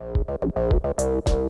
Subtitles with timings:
[0.00, 0.06] My
[0.56, 1.43] name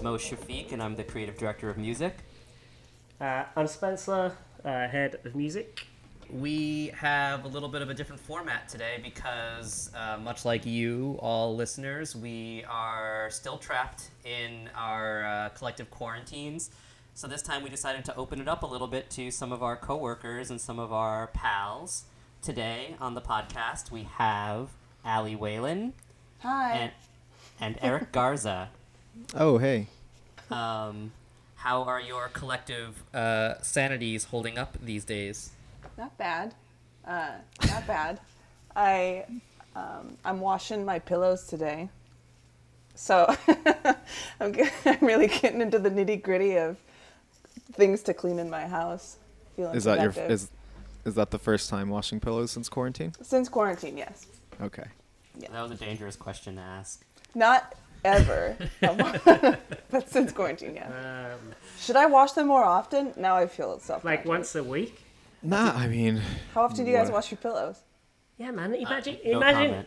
[0.00, 2.16] is Mo Shafeek, and I'm the creative director of music.
[3.20, 4.34] Uh, I'm Spencer,
[4.64, 5.86] uh, head of music.
[6.30, 11.18] We have a little bit of a different format today because, uh, much like you,
[11.20, 16.70] all listeners, we are still trapped in our uh, collective quarantines.
[17.14, 19.62] So this time we decided to open it up a little bit to some of
[19.62, 22.04] our coworkers and some of our pals.
[22.40, 24.70] Today on the podcast we have
[25.04, 25.92] Ali Whalen
[26.38, 26.72] Hi.
[26.72, 26.92] and,
[27.60, 28.70] and Eric Garza.
[29.34, 29.86] Oh, hey.
[30.50, 31.12] Um,
[31.56, 35.50] how are your collective uh, sanities holding up these days?
[35.98, 36.54] not bad.
[37.06, 37.32] Uh,
[37.66, 38.20] not bad.
[38.76, 39.24] I
[39.76, 41.88] um, I'm washing my pillows today,
[42.94, 43.34] so
[44.40, 46.76] I'm get, I'm really getting into the nitty gritty of
[47.72, 49.16] things to clean in my house.
[49.56, 50.30] Feeling Is that your productive.
[50.30, 50.50] is
[51.04, 53.12] is that the first time washing pillows since quarantine?
[53.22, 53.96] since quarantine?
[53.98, 54.26] Yes,
[54.60, 54.84] Okay.
[55.40, 57.02] That was a dangerous question to ask.
[57.34, 57.74] not
[58.04, 58.56] ever,
[59.90, 60.74] but since quarantine.
[60.76, 61.32] Yeah.
[61.34, 63.12] Um, Should I wash them more often?
[63.16, 64.04] Now I feel it's self.
[64.04, 65.00] like once a week.
[65.42, 66.20] Nah, I mean,
[66.54, 67.14] How often do you guys What?
[67.14, 67.80] wash your pillows?
[68.36, 68.74] Yeah, man.
[68.74, 69.86] Imagine, No imagine,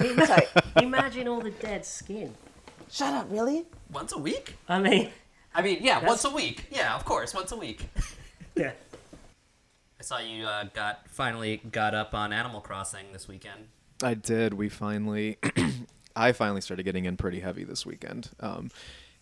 [0.00, 0.26] comment.
[0.28, 0.46] Sorry.
[0.82, 2.34] imagine all the dead skin.
[2.90, 3.26] Shut up.
[3.30, 3.64] Really?
[3.92, 4.56] Once a week?
[4.68, 5.10] I mean,
[5.54, 6.66] I mean, yeah, That's- once a week.
[6.70, 7.88] Yeah, of course, once a week.
[8.56, 8.72] yeah.
[9.98, 13.68] I saw you uh, got finally got up on Animal Crossing this weekend.
[14.02, 14.52] I did.
[14.54, 15.38] We finally,
[16.16, 18.70] I finally started getting in pretty heavy this weekend, um,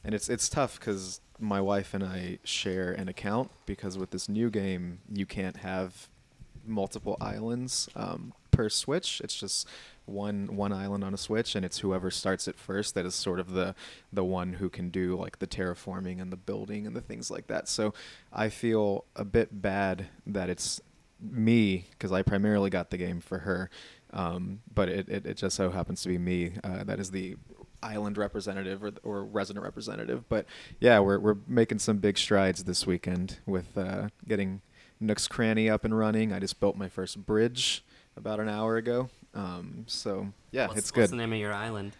[0.04, 4.28] and it's it's tough because my wife and I share an account because with this
[4.28, 6.08] new game you can't have
[6.66, 9.20] multiple islands um, per switch.
[9.22, 9.68] It's just
[10.06, 13.40] one one island on a switch, and it's whoever starts it first that is sort
[13.40, 13.74] of the
[14.12, 17.48] the one who can do like the terraforming and the building and the things like
[17.48, 17.68] that.
[17.68, 17.94] So
[18.32, 20.80] I feel a bit bad that it's
[21.20, 23.70] me because I primarily got the game for her,
[24.14, 27.36] um, but it, it, it just so happens to be me uh, that is the
[27.82, 30.26] island representative or, or resident representative.
[30.28, 30.46] But
[30.80, 34.62] yeah, we're we're making some big strides this weekend with uh, getting
[35.00, 36.32] Nook's Cranny up and running.
[36.32, 37.84] I just built my first bridge
[38.16, 39.10] about an hour ago.
[39.34, 41.02] Um, so yeah, what's, it's good.
[41.02, 41.92] What's the name of your island?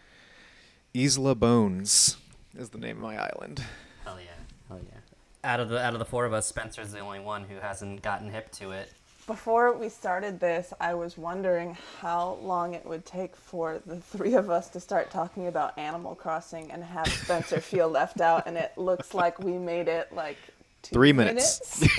[0.94, 2.16] Isla Bones
[2.56, 3.62] is the name of my island.
[4.04, 4.30] Hell yeah,
[4.68, 5.00] hell yeah.
[5.42, 8.02] Out of the out of the four of us, Spencer's the only one who hasn't
[8.02, 8.92] gotten hip to it.
[9.26, 14.34] Before we started this, I was wondering how long it would take for the three
[14.34, 18.58] of us to start talking about Animal Crossing and have Spencer feel left out, and
[18.58, 20.36] it looks like we made it like
[20.82, 21.82] two Three minutes.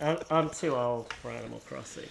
[0.00, 2.08] I'm, I'm too old for Animal Crossing.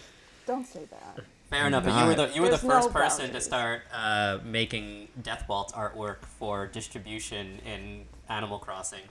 [0.48, 1.24] Don't say that.
[1.52, 3.84] Fair enough, but you were the you were the There's no first person to start
[3.94, 9.04] uh, making Death Waltz artwork for distribution in Animal Crossing.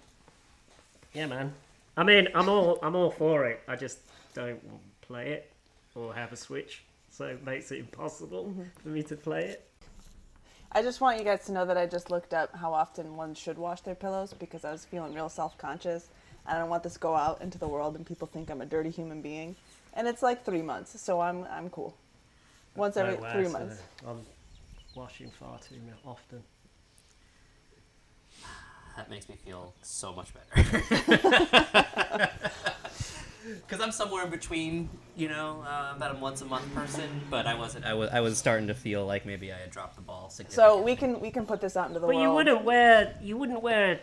[1.12, 1.52] Yeah, man.
[2.00, 3.60] I mean, I'm all I'm all for it.
[3.68, 3.98] I just
[4.32, 4.58] don't
[5.02, 5.52] play it
[5.94, 8.62] or have a Switch, so it makes it impossible Mm-hmm.
[8.82, 9.68] for me to play it.
[10.72, 13.34] I just want you guys to know that I just looked up how often one
[13.34, 16.08] should wash their pillows because I was feeling real self conscious.
[16.46, 18.66] I don't want this to go out into the world and people think I'm a
[18.66, 19.56] dirty human being.
[19.92, 21.94] And it's like three months, so I'm I'm cool.
[22.76, 23.82] Once every No way, three so months.
[24.08, 24.24] I'm
[24.94, 25.74] washing far too
[26.06, 26.42] often.
[28.96, 32.30] That makes me feel so much better.
[33.66, 37.46] Because I'm somewhere in between, you know, uh, about a once a month person, but
[37.46, 37.84] I wasn't.
[37.86, 38.10] I was.
[38.10, 40.78] I was starting to feel like maybe I had dropped the ball significantly.
[40.78, 42.22] So we can we can put this out into the But world.
[42.28, 43.98] you wouldn't wear you wouldn't wear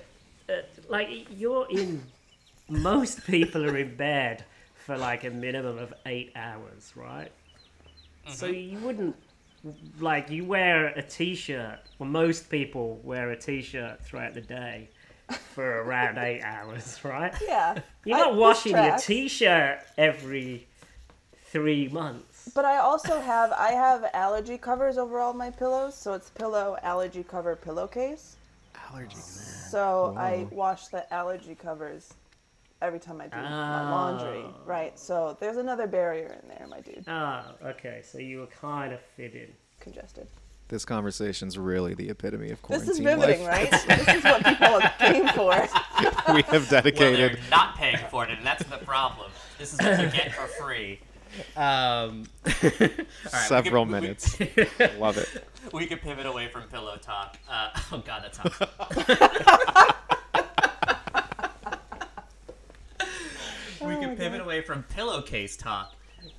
[0.49, 0.53] uh,
[0.89, 2.03] like you're in
[2.67, 4.43] most people are in bed
[4.85, 7.31] for like a minimum of eight hours, right?
[8.29, 9.15] So you wouldn't
[9.99, 11.79] like you wear a t-shirt.
[11.99, 14.89] Well, most people wear a t-shirt throughout the day
[15.53, 17.33] for around eight hours, right?
[17.41, 17.79] Yeah.
[18.05, 20.67] You're not this washing your t-shirt every
[21.51, 22.49] three months.
[22.55, 26.77] But I also have I have allergy covers over all my pillows, so it's pillow
[26.81, 28.37] allergy cover pillowcase.
[28.75, 29.69] Allergies.
[29.69, 32.13] So I wash the allergy covers
[32.81, 34.43] every time I do my laundry.
[34.45, 34.53] Oh.
[34.65, 34.97] Right.
[34.99, 37.03] So there's another barrier in there, my dude.
[37.07, 38.01] Ah, okay.
[38.03, 39.53] So you were kind of fitting.
[39.79, 40.27] Congested.
[40.69, 42.89] This conversation's really the epitome of quarantine.
[42.89, 43.87] This quarantine is riveting, life.
[43.87, 44.05] right?
[44.05, 45.51] this is what people came for.
[46.33, 47.39] we have well, dedicated.
[47.49, 49.31] not paying for it, and that's the problem.
[49.57, 50.99] This is what you get for free.
[51.55, 54.37] Um, all right, we Several could- we- minutes.
[54.97, 55.45] Love it.
[55.71, 57.37] We could pivot away from pillow talk.
[57.49, 59.93] Uh, oh god, that's hot.
[63.87, 65.93] We can pivot away from pillowcase talk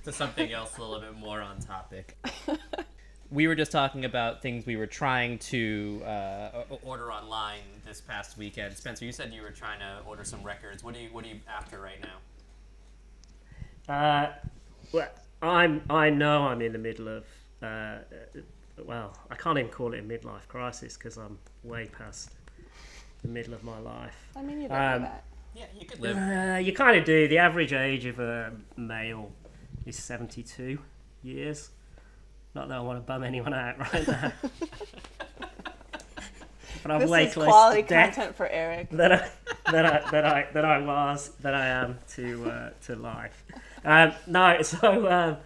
[0.05, 2.17] to something else a little bit more on topic.
[3.31, 8.37] we were just talking about things we were trying to uh, order online this past
[8.39, 8.77] weekend.
[8.77, 10.83] Spencer, you said you were trying to order some records.
[10.85, 13.93] What are you What are you after right now?
[13.95, 14.33] Uh,
[14.93, 15.09] well,
[15.43, 15.83] I'm.
[15.89, 17.25] I know I'm in the middle of.
[17.63, 18.01] Uh, uh,
[18.85, 22.31] well, I can't even call it a midlife crisis because I'm way past
[23.23, 24.15] the middle of my life.
[24.37, 25.25] I mean, you don't Um, know that.
[25.55, 26.17] Yeah, you could live.
[26.17, 27.29] Uh, you kind of do.
[27.29, 29.31] The average age of a male
[29.87, 30.79] is 72
[31.23, 31.71] years.
[32.55, 34.33] Not that I want to bum anyone out right now.
[36.83, 38.91] but I'm This way is close quality to death content for Eric.
[38.91, 39.31] that I,
[39.71, 43.45] that I that I that I was that I am to uh, to life.
[43.85, 45.37] Um, no, so um,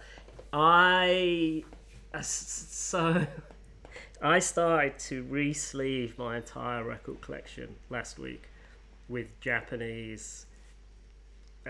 [0.51, 1.63] I
[2.21, 3.25] so
[4.21, 8.49] I started to re-sleeve my entire record collection last week
[9.09, 10.45] with Japanese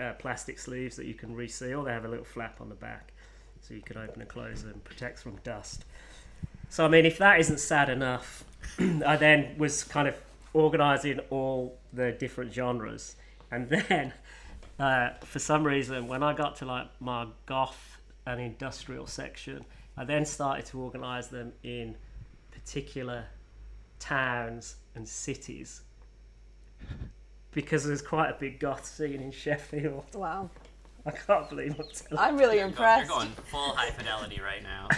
[0.00, 1.84] uh, plastic sleeves that you can reseal.
[1.84, 3.12] They have a little flap on the back,
[3.60, 4.80] so you can open and close them.
[4.84, 5.84] Protects from dust.
[6.68, 8.44] So I mean, if that isn't sad enough,
[8.78, 10.16] I then was kind of
[10.52, 13.16] organising all the different genres,
[13.50, 14.12] and then
[14.78, 19.64] uh, for some reason, when I got to like my goth and industrial section,
[19.96, 21.94] I then started to organise them in
[22.50, 23.26] particular
[23.98, 25.82] towns and cities
[27.54, 30.04] because there's quite a big goth scene in Sheffield.
[30.14, 30.50] Wow.
[31.06, 32.24] I can't believe I'm telling.
[32.24, 33.08] I'm really You're impressed.
[33.08, 34.88] You're going full high fidelity right now.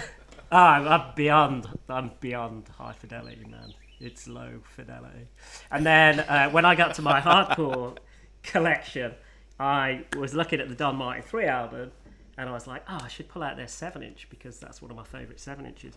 [0.53, 1.69] Oh, I'm, I'm beyond.
[1.88, 3.75] I'm beyond high fidelity, man.
[3.99, 5.26] It's low fidelity.
[5.70, 7.97] And then uh, when I got to my hardcore
[8.43, 9.14] collection,
[9.59, 11.91] I was looking at the Don Martin three album,
[12.38, 14.91] and I was like, oh, I should pull out their seven inch because that's one
[14.91, 15.94] of my favorite seven inches.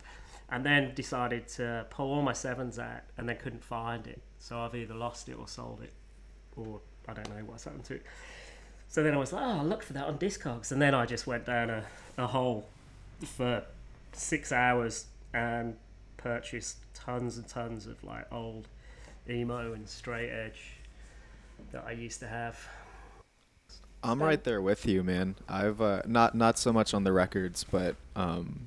[0.52, 4.20] And then decided to pull all my sevens out, and then couldn't find it.
[4.38, 5.92] So I've either lost it or sold it,
[6.60, 8.02] or I don't know what's happened to it.
[8.88, 10.72] So then I was like, oh, I'll look for that on Discogs.
[10.72, 11.84] And then I just went down a,
[12.18, 12.66] a hole
[13.24, 13.62] for
[14.12, 15.76] six hours and
[16.16, 18.66] purchased tons and tons of like old
[19.28, 20.72] emo and straight edge
[21.72, 22.68] that I used to have.
[24.02, 25.36] I'm right there with you, man.
[25.48, 28.60] I've uh, not not so much on the records, but um,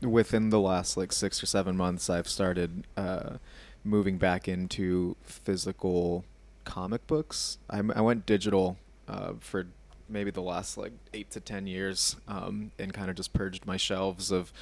[0.00, 3.38] within the last like six or seven months, I've started uh,
[3.84, 6.24] moving back into physical
[6.64, 7.58] comic books.
[7.68, 8.76] I went digital
[9.08, 9.66] uh, for
[10.08, 13.76] maybe the last like eight to ten years, um, and kind of just purged my
[13.76, 14.52] shelves of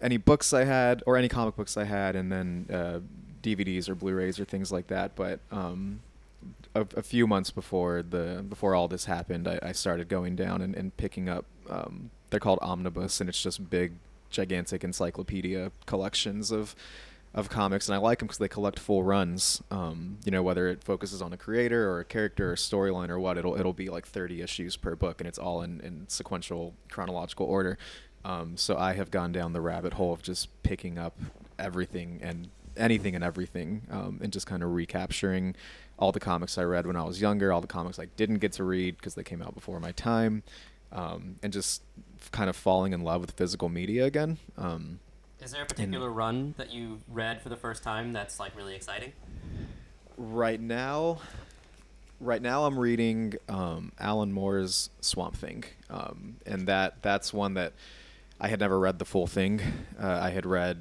[0.00, 3.00] any books I had or any comic books I had, and then uh,
[3.42, 5.14] DVDs or Blu-rays or things like that.
[5.14, 6.00] But um,
[6.74, 10.60] a, a few months before the before all this happened, I, I started going down
[10.60, 11.44] and, and picking up.
[11.68, 13.92] Um, they're called omnibus, and it's just big,
[14.30, 16.74] gigantic encyclopedia collections of
[17.34, 19.60] of comics, and I like them because they collect full runs.
[19.70, 23.08] Um, you know, whether it focuses on a creator or a character or a storyline
[23.08, 26.06] or what, it'll it'll be like 30 issues per book, and it's all in, in
[26.08, 27.76] sequential chronological order.
[28.24, 31.18] Um, so I have gone down the rabbit hole of just picking up
[31.58, 35.56] everything and anything and everything, um, and just kind of recapturing
[35.98, 38.52] all the comics I read when I was younger, all the comics I didn't get
[38.52, 40.44] to read because they came out before my time,
[40.92, 41.82] um, and just
[42.30, 44.38] kind of falling in love with physical media again.
[45.44, 48.74] Is there a particular run that you read for the first time that's like really
[48.74, 49.12] exciting?
[50.16, 51.18] right now
[52.20, 57.72] right now i'm reading um, alan moore's swamp thing um, and that that's one that
[58.40, 59.60] i had never read the full thing
[60.00, 60.78] uh, i had read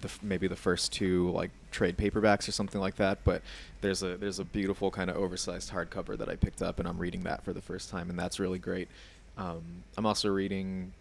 [0.00, 3.42] the, maybe the first two like trade paperbacks or something like that but
[3.82, 6.98] there's a there's a beautiful kind of oversized hardcover that i picked up and i'm
[6.98, 8.88] reading that for the first time and that's really great
[9.36, 10.92] um, i'm also reading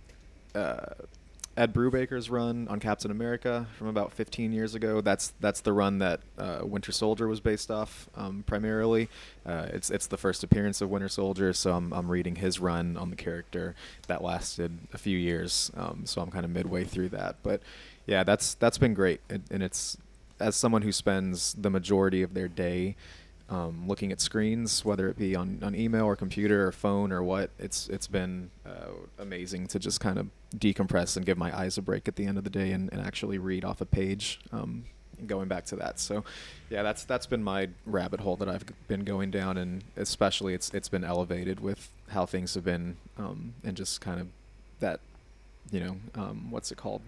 [0.55, 0.93] uh,
[1.57, 5.01] Ed Brubaker's run on Captain America from about 15 years ago.
[5.01, 9.09] That's that's the run that uh, Winter Soldier was based off um, primarily.
[9.45, 12.95] Uh, it's it's the first appearance of Winter Soldier, so I'm I'm reading his run
[12.95, 13.75] on the character
[14.07, 15.71] that lasted a few years.
[15.75, 17.61] Um, so I'm kind of midway through that, but
[18.05, 19.97] yeah, that's that's been great, and, and it's
[20.39, 22.95] as someone who spends the majority of their day
[23.51, 27.21] um, looking at screens, whether it be on, on email or computer or phone or
[27.21, 27.51] what.
[27.59, 31.81] It's it's been uh, amazing to just kind of decompress and give my eyes a
[31.81, 34.39] break at the end of the day and, and actually read off a page.
[34.51, 34.85] Um,
[35.27, 36.23] going back to that, so
[36.69, 40.73] yeah, that's that's been my rabbit hole that I've been going down, and especially it's
[40.73, 44.27] it's been elevated with how things have been, um, and just kind of
[44.79, 44.99] that,
[45.71, 47.01] you know, um, what's it called?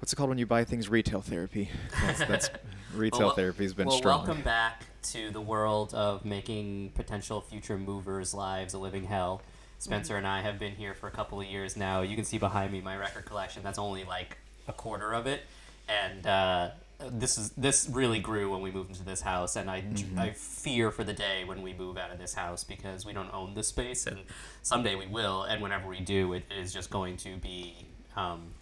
[0.00, 0.88] What's it called when you buy things?
[0.88, 1.68] Retail therapy.
[2.02, 2.50] That's, that's
[2.94, 4.26] retail wel- therapy has been well, strong.
[4.26, 9.42] welcome back to the world of making potential future movers' lives a living hell.
[9.78, 12.00] Spencer and I have been here for a couple of years now.
[12.00, 13.62] You can see behind me my record collection.
[13.62, 14.38] That's only like
[14.68, 15.42] a quarter of it,
[15.88, 19.56] and uh, this is this really grew when we moved into this house.
[19.56, 19.84] And I
[20.18, 23.32] I fear for the day when we move out of this house because we don't
[23.32, 24.20] own this space, and
[24.62, 25.44] someday we will.
[25.44, 27.74] And whenever we do, it is just going to be.
[28.16, 28.52] Um,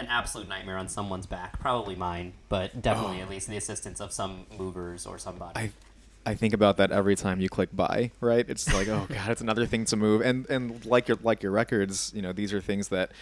[0.00, 4.12] an absolute nightmare on someone's back, probably mine, but definitely at least the assistance of
[4.12, 5.58] some movers or somebody.
[5.58, 5.72] I
[6.26, 8.44] I think about that every time you click buy, right?
[8.48, 10.20] It's like, oh god, it's another thing to move.
[10.22, 13.12] And and like your like your records, you know, these are things that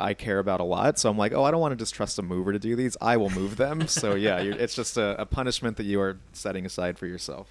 [0.00, 0.98] I care about a lot.
[0.98, 2.96] So I'm like, oh, I don't want to just trust a mover to do these.
[3.00, 3.86] I will move them.
[3.88, 7.48] so yeah, you're, it's just a, a punishment that you are setting aside for yourself.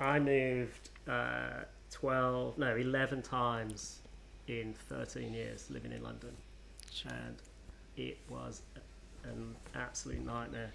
[0.00, 4.00] I moved uh, 12, no, 11 times
[4.48, 6.32] in 13 years living in London.
[7.08, 7.36] And
[7.96, 8.62] it was
[9.24, 10.72] an absolute nightmare.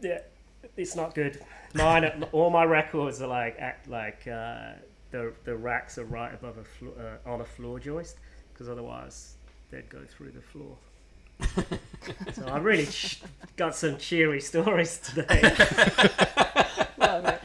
[0.00, 0.20] Yeah,
[0.76, 1.40] it's not good.
[1.74, 4.72] Mine, all my records are like act like uh,
[5.10, 8.16] the the racks are right above a flo- uh, on a floor joist
[8.52, 9.36] because otherwise
[9.70, 10.76] they'd go through the floor.
[12.34, 13.22] so I really ch-
[13.56, 15.42] got some cheery stories today.
[16.98, 17.40] Love it.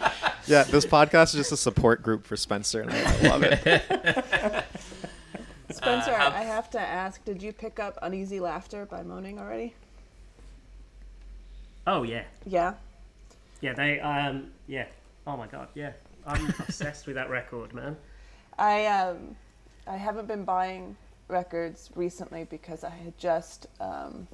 [0.47, 4.65] Yeah, this podcast is just a support group for Spencer, and I, I love it.
[5.87, 9.73] Spencer, how- I have to ask, did you pick up Uneasy Laughter by Moaning already?
[11.85, 12.73] oh yeah, Yeah.
[13.61, 14.85] Yeah, they um yeah.
[15.25, 15.93] Oh my god, yeah.
[16.25, 17.95] I'm obsessed with that record, man.
[18.59, 19.35] I um
[19.87, 20.95] I haven't been buying
[21.29, 24.27] records recently because I had just um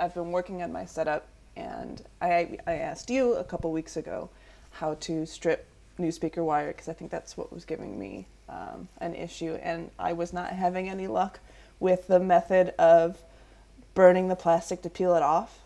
[0.00, 4.28] I've been working on my setup and I I asked you a couple weeks ago
[4.72, 5.66] how to strip
[5.98, 9.90] new speaker wire because I think that's what was giving me um, an issue and
[9.98, 11.40] I was not having any luck
[11.80, 13.22] with the method of
[13.94, 15.60] burning the plastic to peel it off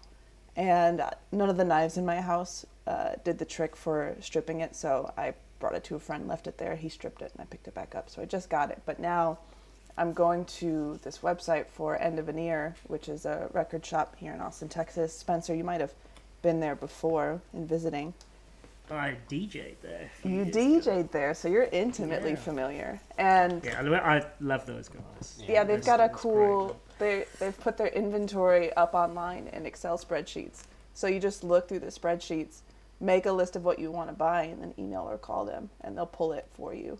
[0.57, 4.75] and none of the knives in my house uh, did the trick for stripping it
[4.75, 7.45] so i brought it to a friend left it there he stripped it and i
[7.45, 8.81] picked it back up so i just got it.
[8.87, 9.39] But now
[9.99, 14.17] i'm going to this website for end of an ear which is a record shop
[14.17, 15.17] here in austin texas.
[15.17, 15.93] Spencer you might have
[16.43, 18.15] been there before in visiting
[18.91, 20.11] I DJ'd there.
[20.25, 20.55] you years
[20.87, 22.37] dj'd there so you're intimately Yeah.
[22.37, 25.43] familiar and Yeah, I I love those guys.
[25.47, 26.81] yeah, they've got a guys, great, cool.
[26.99, 30.65] They they've put their inventory up online in Excel spreadsheets.
[30.95, 32.61] So you just look through the spreadsheets,
[33.01, 35.71] make a list of what you want to buy, and then email or call them,
[35.81, 36.99] and they'll pull it for you.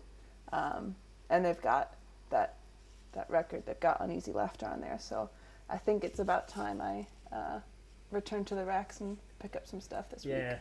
[0.51, 0.95] Um,
[1.29, 1.95] and they've got
[2.29, 2.55] that
[3.13, 3.65] that record.
[3.65, 4.97] They've got Uneasy Laughter on there.
[4.99, 5.29] So
[5.69, 7.59] I think it's about time I uh,
[8.09, 10.35] return to the racks and pick up some stuff this week.
[10.35, 10.57] Yeah.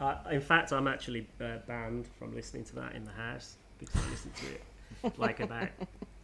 [0.00, 3.96] Uh, in fact, I'm actually uh, banned from listening to that in the house because
[3.96, 5.68] I listen to it like about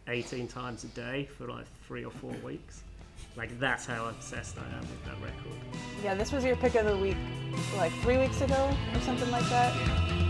[0.07, 2.83] 18 times a day for like three or four weeks.
[3.35, 5.59] Like that's how obsessed I am with that record.
[6.03, 7.17] Yeah, this was your pick of the week,
[7.77, 9.73] like three weeks ago or something like that.
[9.75, 10.22] Life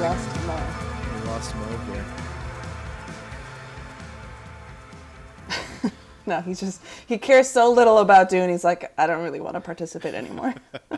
[0.00, 0.56] lost Mo.
[1.14, 2.04] We lost Mo here.
[6.26, 8.50] No, he's just he cares so little about Dune.
[8.50, 10.54] He's like, I don't really want to participate anymore.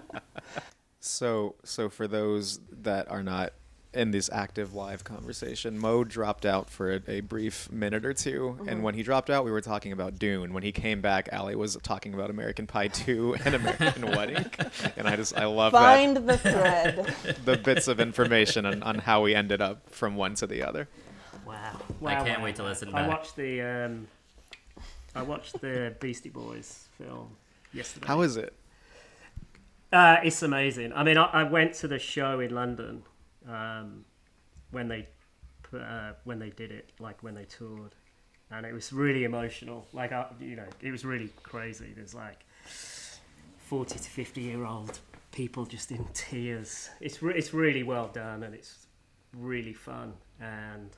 [1.05, 3.55] So, so for those that are not
[3.95, 8.61] in this active live conversation, Mo dropped out for a, a brief minute or 2
[8.67, 10.53] and when he dropped out, we were talking about Dune.
[10.53, 14.47] When he came back, Allie was talking about American Pie 2 and American Wedding,
[14.97, 17.15] and I just I love Find the thread.
[17.45, 20.89] the bits of information on, on how we ended up from one to the other.
[21.47, 21.81] Wow.
[22.05, 22.45] I can't wow.
[22.45, 23.09] wait to listen I back.
[23.09, 24.09] watched the um,
[25.15, 27.37] I watched the Beastie Boys film
[27.73, 28.07] yesterday.
[28.07, 28.55] How is it?
[29.93, 30.93] Uh, it's amazing.
[30.95, 33.03] I mean, I, I went to the show in London
[33.49, 34.05] um,
[34.71, 35.09] when they
[35.73, 37.95] uh, when they did it, like when they toured,
[38.51, 39.87] and it was really emotional.
[39.93, 41.93] Like, I, you know, it was really crazy.
[41.95, 42.45] There's like
[43.59, 44.99] forty to fifty year old
[45.33, 46.91] people just in tears.
[47.01, 48.87] It's re- it's really well done, and it's
[49.37, 50.91] really fun, and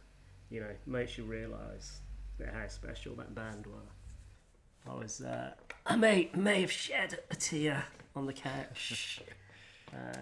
[0.51, 2.01] you know, makes you realise
[2.39, 4.91] that how special that band were.
[4.91, 5.53] I was, uh,
[5.87, 7.85] I may may have shed a tear
[8.15, 9.23] on the couch.
[9.93, 10.19] uh,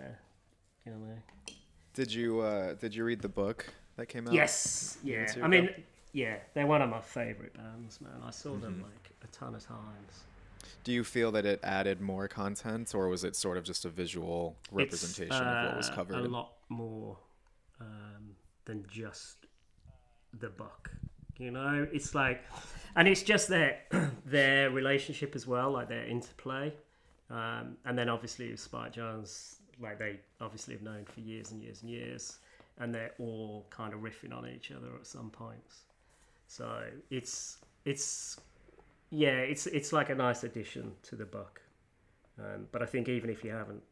[0.87, 1.17] you know.
[1.95, 4.35] Did you uh, did you read the book that came out?
[4.35, 5.27] Yes, yeah.
[5.43, 5.75] I mean, ago?
[6.13, 8.13] yeah, they're one of my favourite bands, man.
[8.25, 8.83] I saw them Mm-hmm.
[8.85, 10.25] like a ton of times.
[10.85, 13.89] Do you feel that it added more content, or was it sort of just a
[13.89, 16.17] visual representation It's, of what was uh, covered?
[16.17, 17.19] A lot more
[17.81, 18.35] um,
[18.65, 19.37] than just
[20.41, 20.91] the book.
[21.39, 22.43] You know, it's like,
[22.97, 23.81] and it's just their
[24.25, 26.73] their relationship as well, like their interplay,
[27.31, 31.83] um, and then obviously Spike Jonze, like they obviously have known for years and years
[31.83, 32.39] and years,
[32.79, 35.83] and they're all kind of riffing on each other at some points.
[36.47, 38.39] So it's it's
[39.11, 41.61] yeah, it's it's like a nice addition to the book.
[42.39, 43.83] Um, but I think even if you haven't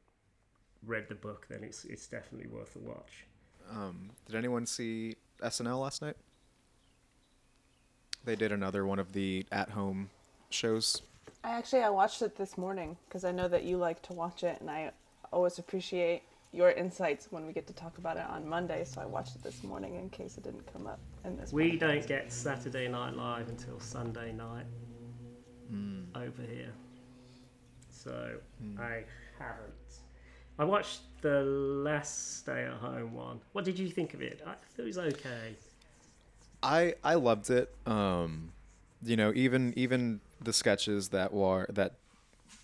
[0.87, 3.27] read the book, then it's it's definitely worth a watch.
[3.71, 6.17] Um, did anyone see SNL last night?
[8.25, 10.11] They did another one of the at-home
[10.51, 11.03] shows.
[11.43, 14.43] I actually I watched it this morning because I know that you like to watch
[14.43, 14.91] it, and I
[15.33, 18.85] always appreciate your insights when we get to talk about it on Monday.
[18.85, 21.53] So I watched it this morning in case it didn't come up in this.
[21.53, 21.79] We podcast.
[21.81, 24.67] don't get Saturday Night Live until Sunday night
[25.69, 26.03] Hmm.
[26.17, 26.73] over here,
[27.91, 28.39] so
[28.77, 29.05] I
[29.39, 30.01] haven't.
[30.59, 33.41] I watched the last Stay at Home one.
[33.53, 34.43] What did you think of it?
[34.45, 35.55] I thought it was okay.
[36.63, 37.73] I I loved it.
[37.87, 38.53] Um,
[39.03, 41.95] you know, even even the sketches that were that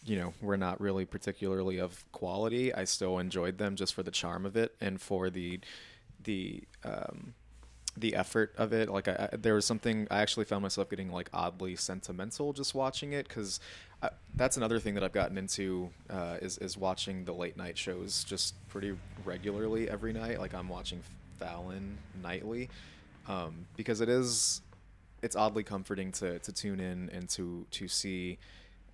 [0.06, 2.72] you know were not really particularly of quality.
[2.72, 5.60] I still enjoyed them just for the charm of it and for the
[6.24, 7.34] the um,
[7.96, 8.88] the effort of it.
[8.88, 12.74] Like I, I, there was something I actually found myself getting like oddly sentimental just
[12.74, 13.60] watching it because
[14.34, 18.22] that's another thing that I've gotten into uh, is is watching the late night shows
[18.24, 20.38] just pretty regularly every night.
[20.38, 21.02] Like I'm watching
[21.38, 22.68] Fallon nightly
[23.28, 24.60] um, because it is
[25.22, 28.38] it's oddly comforting to to tune in and to to see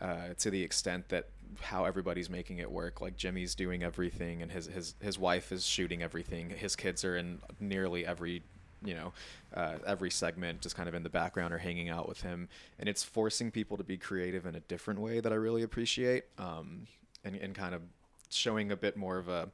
[0.02, 1.28] uh, to the extent that
[1.60, 3.00] how everybody's making it work.
[3.00, 6.50] Like Jimmy's doing everything, and his his his wife is shooting everything.
[6.50, 8.42] His kids are in nearly every
[8.84, 9.12] you know
[9.54, 12.88] uh, every segment just kind of in the background or hanging out with him and
[12.88, 16.86] it's forcing people to be creative in a different way that i really appreciate um,
[17.24, 17.82] and, and kind of
[18.30, 19.48] showing a bit more of a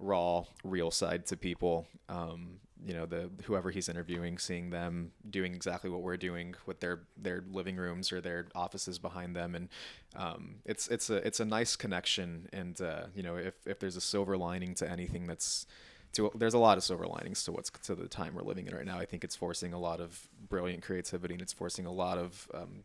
[0.00, 5.54] raw real side to people um, you know the whoever he's interviewing seeing them doing
[5.54, 9.68] exactly what we're doing with their their living rooms or their offices behind them and
[10.16, 13.96] um, it's it's a it's a nice connection and uh, you know if, if there's
[13.96, 15.66] a silver lining to anything that's
[16.12, 18.74] to, there's a lot of silver linings to what's to the time we're living in
[18.74, 18.98] right now.
[18.98, 22.48] I think it's forcing a lot of brilliant creativity and it's forcing a lot of
[22.54, 22.84] um,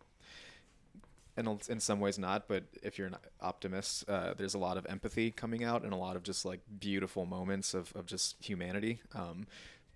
[1.39, 4.85] and in some ways not, but if you're an optimist, uh, there's a lot of
[4.89, 8.99] empathy coming out and a lot of just like beautiful moments of, of just humanity.
[9.15, 9.47] Um,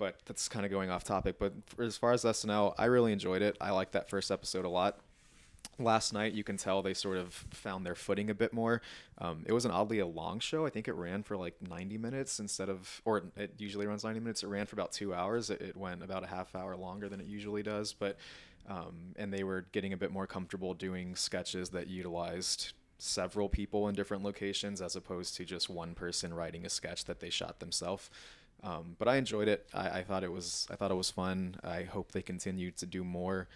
[0.03, 1.39] but that's kind of going off topic.
[1.39, 3.55] But as far as SNL, I really enjoyed it.
[3.61, 4.99] I liked that first episode a lot.
[5.79, 8.81] Last night, you can tell they sort of found their footing a bit more.
[9.19, 10.65] Um, it was an oddly a long show.
[10.65, 14.19] I think it ran for like 90 minutes instead of, or it usually runs 90
[14.19, 14.43] minutes.
[14.43, 15.49] It ran for about two hours.
[15.49, 17.93] It, it went about a half hour longer than it usually does.
[17.93, 18.17] But
[18.67, 23.87] um, and they were getting a bit more comfortable doing sketches that utilized several people
[23.87, 27.59] in different locations as opposed to just one person writing a sketch that they shot
[27.59, 28.09] themselves.
[28.63, 29.67] Um, but I enjoyed it.
[29.73, 31.58] I, I thought it was I thought it was fun.
[31.63, 33.47] I hope they continue to do more.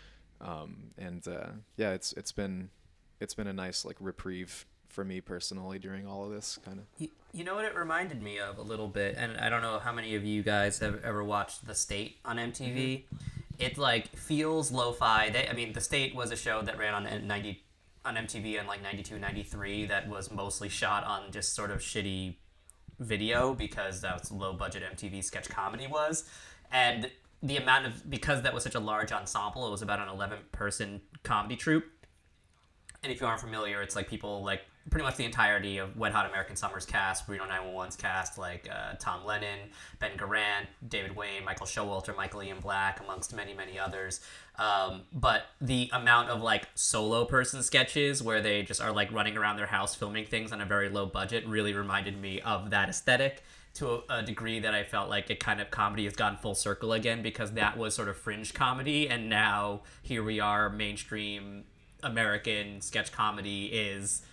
[0.41, 2.69] Um, and uh, yeah, it's it's been
[3.19, 6.85] it's been a nice like reprieve for me personally during all of this kind of.
[6.97, 9.79] You, you know what it reminded me of a little bit, and I don't know
[9.79, 13.03] how many of you guys have ever watched The State on MTV.
[13.59, 15.29] It like feels lo-fi.
[15.29, 17.63] They, I mean, The State was a show that ran on ninety
[18.07, 22.35] on MTV in like 92, 93 that was mostly shot on just sort of shitty
[22.99, 26.29] video because that's low budget MTV sketch comedy was,
[26.71, 27.09] and
[27.43, 30.39] the amount of because that was such a large ensemble, it was about an eleven
[30.51, 31.85] person comedy troupe.
[33.03, 36.13] And if you aren't familiar, it's like people like pretty much the entirety of Wet
[36.13, 39.59] Hot American Summer's cast, Reno 911's cast, like uh, Tom Lennon,
[39.99, 44.21] Ben Garant, David Wain, Michael Showalter, Michael Ian Black, amongst many, many others.
[44.57, 49.37] Um, but the amount of like solo person sketches where they just are like running
[49.37, 52.89] around their house filming things on a very low budget really reminded me of that
[52.89, 53.43] aesthetic
[53.75, 56.55] to a, a degree that I felt like it kind of comedy has gone full
[56.55, 61.65] circle again because that was sort of fringe comedy and now here we are mainstream
[62.01, 64.23] American sketch comedy is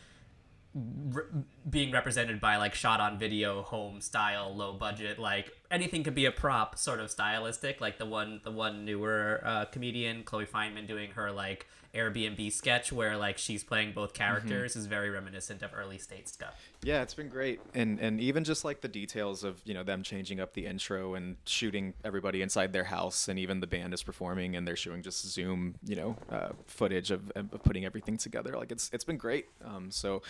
[0.75, 6.14] re- being represented by like shot on video home style low budget like anything could
[6.14, 10.44] be a prop sort of stylistic like the one the one newer uh, comedian chloe
[10.44, 15.62] fineman doing her like airbnb sketch where like she's playing both characters is very reminiscent
[15.62, 19.42] of early state stuff Yeah, it's been great, and and even just like the details
[19.42, 23.38] of you know them changing up the intro and shooting everybody inside their house, and
[23.38, 27.33] even the band is performing and they're showing just Zoom you know uh, footage of,
[27.35, 28.55] of putting everything together.
[28.55, 29.46] Like it's it's been great.
[29.64, 30.20] Um, so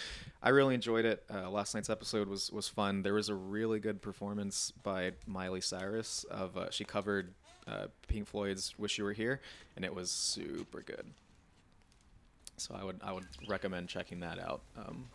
[0.45, 1.24] I really enjoyed it.
[1.33, 3.03] Uh, last night's episode was was fun.
[3.03, 7.35] There was a really good performance by Miley Cyrus of uh, she covered
[7.67, 9.41] uh, Pink Floyd's "Wish You Were Here,"
[9.77, 11.07] and it was super good.
[12.57, 14.63] So I would I would recommend checking that out.
[14.77, 15.07] Um,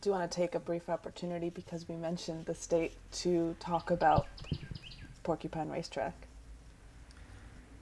[0.00, 3.90] Do you want to take a brief opportunity because we mentioned the state to talk
[3.90, 4.26] about
[5.22, 6.14] Porcupine Racetrack?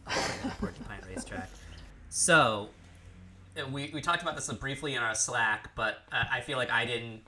[0.61, 1.51] Porcupine Racetrack.
[2.09, 2.69] So,
[3.59, 6.71] uh, we, we talked about this briefly in our Slack, but uh, I feel like
[6.71, 7.23] I didn't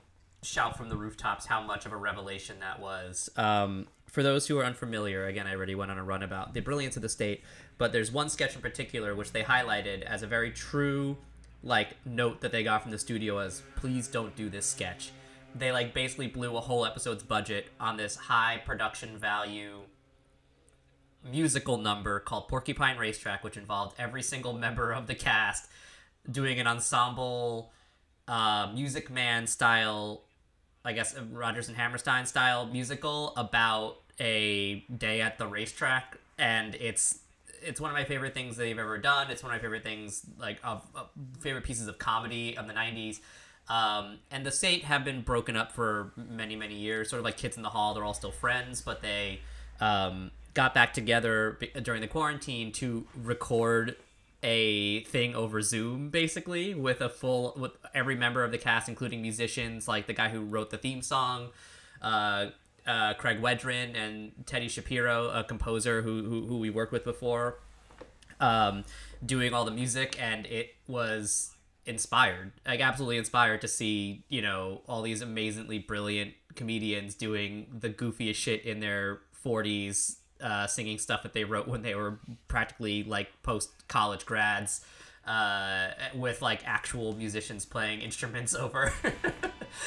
[0.47, 3.29] shout from the rooftops how much of a revelation that was.
[3.35, 6.61] Um, for those who are unfamiliar, again, I already went on a run about the
[6.61, 7.43] brilliance of the state,
[7.77, 11.17] but there's one sketch in particular which they highlighted as a very true,
[11.63, 15.11] like, note that they got from the studio as, please don't do this sketch.
[15.53, 19.81] They, like, basically blew a whole episode's budget on this high production value
[21.29, 25.69] musical number called Porcupine Racetrack, which involved every single member of the cast
[26.29, 27.71] doing an ensemble
[28.27, 30.23] uh, Music Man style,
[30.85, 36.75] I guess uh, Rodgers and Hammerstein style musical about a day at the racetrack, and
[36.75, 37.19] it's
[37.61, 39.29] it's one of my favorite things they've ever done.
[39.29, 41.09] It's one of my favorite things like of, of
[41.39, 43.19] favorite pieces of comedy of the '90s.
[43.69, 47.37] Um, and the state have been broken up for many many years, sort of like
[47.37, 47.93] Kids in the Hall.
[47.93, 49.41] They're all still friends, but they
[49.81, 53.95] um, got back together during the quarantine to record
[54.43, 59.21] a thing over Zoom, basically with a full with every member of the cast, including
[59.21, 61.49] musicians, like the guy who wrote the theme song,
[62.01, 62.47] uh,
[62.85, 67.59] uh, Craig Wedren, and Teddy Shapiro, a composer who who, who we worked with before,
[68.39, 68.83] um,
[69.25, 74.81] doing all the music, and it was inspired, like absolutely inspired to see you know
[74.87, 81.23] all these amazingly brilliant comedians doing the goofiest shit in their 40s uh, singing stuff
[81.23, 84.81] that they wrote when they were practically like post college grads
[85.25, 88.93] uh, with like actual musicians playing instruments over.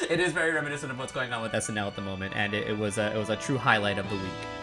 [0.09, 2.67] it is very reminiscent of what's going on with SNL at the moment, and it,
[2.67, 4.60] it was a it was a true highlight of the week.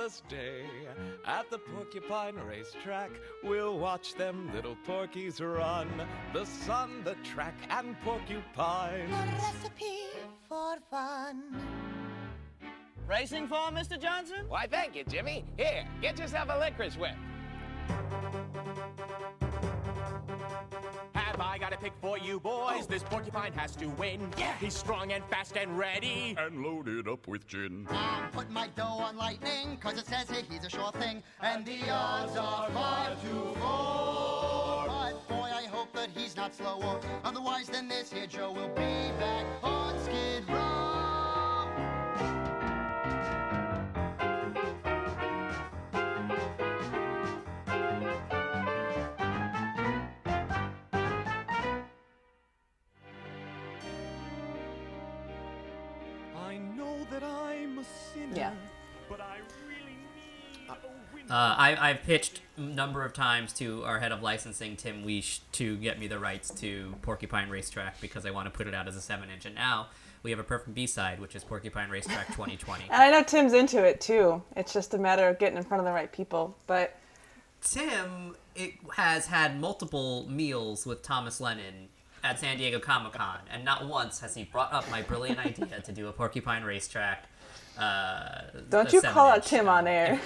[0.00, 0.64] A marvelous day
[1.26, 3.10] at the Porcupine Racetrack.
[3.44, 5.88] We'll watch them little porkies run.
[6.32, 9.10] The sun, the track, and porcupines.
[9.10, 9.98] recipe
[10.48, 11.42] for fun.
[13.06, 14.00] Racing form, Mr.
[14.00, 14.46] Johnson?
[14.48, 15.44] Why, thank you, Jimmy.
[15.56, 17.16] Here, get yourself a licorice whip.
[21.80, 22.86] Pick for you boys?
[22.86, 24.28] This porcupine has to win.
[24.36, 24.54] Yeah.
[24.60, 26.36] He's strong and fast and ready.
[26.38, 27.86] And loaded up with gin.
[27.90, 31.22] I'm putting my dough on lightning, cause it says hey, he's a sure thing.
[31.40, 33.28] And the odds are five to
[33.60, 34.86] four.
[34.86, 37.00] But boy, I hope that he's not slower.
[37.24, 40.89] Otherwise, then this here Joe will be back on Skid Row.
[57.10, 58.52] That I'm a sinner, Yeah.
[59.08, 60.68] but I really need
[61.30, 65.40] Uh, I, I've pitched a number of times to our head of licensing, Tim Weish,
[65.52, 68.88] to get me the rights to Porcupine Racetrack because I want to put it out
[68.88, 69.44] as a 7 inch.
[69.46, 69.88] And now
[70.22, 72.84] we have a perfect B side, which is Porcupine Racetrack 2020.
[72.90, 74.42] And I know Tim's into it too.
[74.56, 76.56] It's just a matter of getting in front of the right people.
[76.66, 76.96] But
[77.62, 81.88] Tim it has had multiple meals with Thomas Lennon
[82.22, 85.80] at San Diego Comic Con, and not once has he brought up my brilliant idea
[85.80, 87.26] to do a Porcupine Racetrack.
[87.78, 90.20] Uh, don't you call out Tim on air.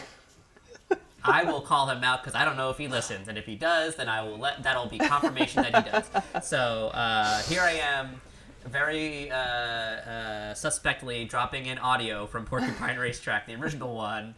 [1.27, 3.55] I will call him out because I don't know if he listens, and if he
[3.57, 6.05] does, then I will let that'll be confirmation that he does.
[6.47, 8.21] So uh, here I am,
[8.67, 14.35] very uh, uh, suspectly dropping in audio from Porcupine Racetrack, the original one,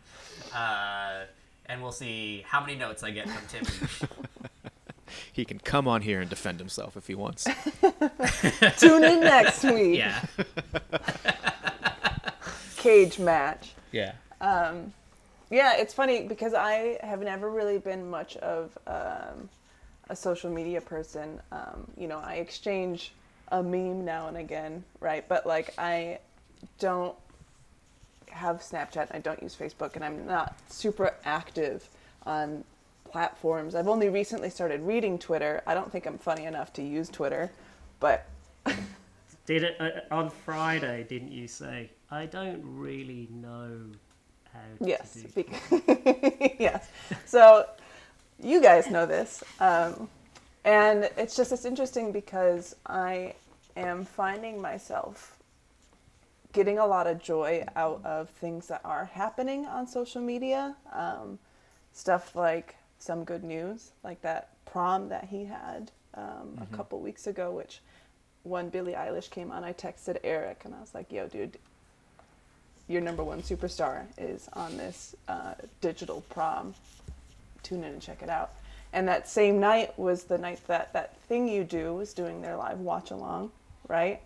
[0.54, 1.24] uh,
[1.66, 3.64] and we'll see how many notes I get from Tim.
[5.06, 5.16] Leach.
[5.32, 7.44] He can come on here and defend himself if he wants.
[8.78, 9.98] Tune in next week.
[9.98, 10.22] Yeah,
[12.76, 13.72] Cage match.
[13.92, 14.12] yeah.
[15.48, 19.48] Yeah, it's funny because I have never really been much of um,
[20.10, 21.40] a social media person.
[21.52, 23.12] Um, you know, I exchange
[23.52, 25.26] a meme now and again, right?
[25.28, 26.18] But like, I
[26.80, 27.14] don't
[28.28, 29.14] have Snapchat.
[29.14, 31.88] I don't use Facebook, and I'm not super active
[32.24, 32.64] on
[33.10, 33.74] platforms.
[33.74, 35.62] I've only recently started reading Twitter.
[35.66, 37.50] I don't think I'm funny enough to use Twitter,
[38.00, 38.28] but
[39.46, 41.06] Did it uh, on Friday?
[41.08, 41.90] Didn't you say?
[42.10, 43.70] I don't really know
[44.52, 46.88] how Yes, bec- yes.
[47.24, 47.66] So
[48.42, 50.08] you guys know this, um,
[50.64, 53.34] and it's just it's interesting because I
[53.76, 55.36] am finding myself
[56.52, 60.74] getting a lot of joy out of things that are happening on social media.
[60.92, 61.38] Um,
[61.92, 67.26] stuff like some good news, like that prom that he had um, a couple weeks
[67.26, 67.80] ago, which
[68.42, 71.58] when Billie Eilish came on, I texted Eric and I was like, "Yo, dude,
[72.88, 76.74] your number one superstar is on this uh, digital prom.
[77.62, 78.52] Tune in and check it out.
[78.92, 82.56] And that same night was the night that that thing you do was doing their
[82.56, 83.50] live watch along,
[83.88, 84.20] right?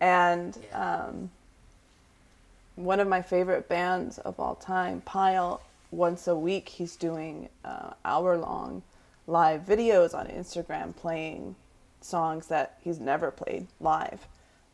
[0.00, 1.30] And um,
[2.76, 7.90] one of my favorite bands of all time, Pile, once a week he's doing uh,
[8.04, 8.82] hour long
[9.26, 11.54] live videos on Instagram playing
[12.00, 14.26] songs that he's never played live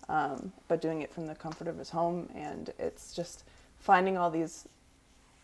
[0.08, 2.28] um, but doing it from the comfort of his home.
[2.34, 3.44] And it's just
[3.78, 4.68] finding all these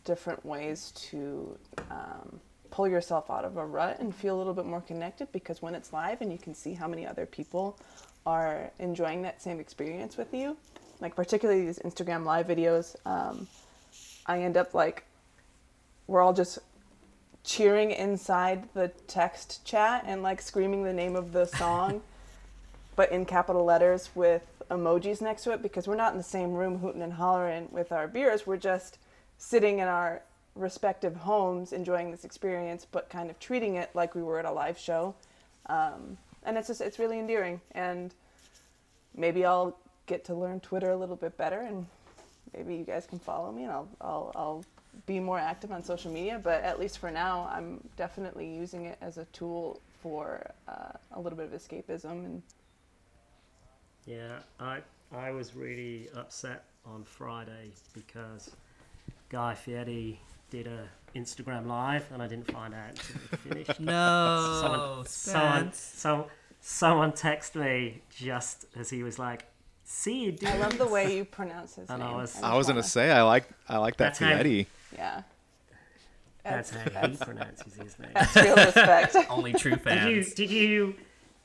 [0.04, 1.56] different ways to
[1.90, 5.62] um, pull yourself out of a rut and feel a little bit more connected because
[5.62, 7.78] when it's live and you can see how many other people
[8.24, 10.56] are enjoying that same experience with you,
[11.00, 13.46] like particularly these Instagram live videos, um,
[14.26, 15.04] I end up like,
[16.06, 16.58] we're all just
[17.44, 22.00] cheering inside the text chat and like screaming the name of the song
[22.96, 26.52] but in capital letters with emojis next to it because we're not in the same
[26.52, 28.46] room hooting and hollering with our beers.
[28.46, 28.98] We're just
[29.38, 30.22] sitting in our
[30.54, 34.50] respective homes enjoying this experience, but kind of treating it like we were at a
[34.50, 35.14] live show.
[35.66, 37.60] Um, and it's just, it's really endearing.
[37.72, 38.14] And
[39.14, 41.86] maybe I'll get to learn Twitter a little bit better and
[42.54, 44.64] maybe you guys can follow me and I'll, I'll, I'll
[45.07, 46.40] be more active on social media.
[46.42, 51.20] But at least for now, I'm definitely using it as a tool for uh, a
[51.20, 52.42] little bit of escapism and
[54.07, 54.81] Yeah, I
[55.14, 58.50] I was really upset on Friday because
[59.28, 60.18] Guy Fieri
[60.50, 63.81] did a Instagram live and I didn't find out until it finished.
[63.92, 65.78] No, someone, someone, Spence.
[65.96, 66.26] so,
[66.61, 69.44] someone texted me just as he was like,
[69.85, 72.09] "See you, dude." I love the way you pronounce his And name.
[72.09, 74.66] I was- I was gonna say I like I like that That's how- Fietti.
[74.94, 75.22] Yeah.
[76.44, 78.11] That's That's, how he pronounces his name.
[78.14, 79.16] that's real respect.
[79.31, 80.35] Only true Did you fans.
[80.35, 80.94] did you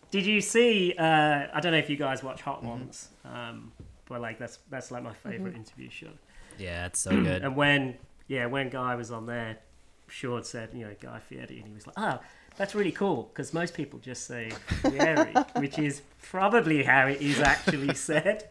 [0.09, 0.95] did you see?
[0.97, 2.67] Uh, I don't know if you guys watch Hot Mm-hmm.
[2.69, 3.71] Ones, um,
[4.07, 5.57] but like that's that's like my favorite Mm-hmm.
[5.57, 6.09] interview show.
[6.57, 7.43] Yeah, it's so good.
[7.43, 7.95] And when
[8.27, 9.57] yeah, when Guy was on there,
[10.07, 12.19] Sean said, you know, Guy Fieri, and he was like, oh,
[12.57, 14.49] that's really cool because most people just say
[14.81, 18.49] Fieri, which is probably how it is actually said.